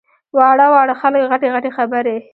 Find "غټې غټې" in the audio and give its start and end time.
1.31-1.71